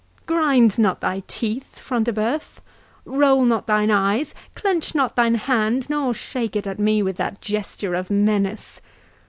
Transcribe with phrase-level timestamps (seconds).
[0.25, 6.55] —Grind not thy teeth, Front de Bœuf—roll not thine eyes—clench not thine hand, nor shake
[6.55, 8.81] it at me with that gesture of menace!